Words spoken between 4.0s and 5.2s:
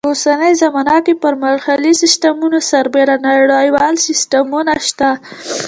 سیسټمونه شته.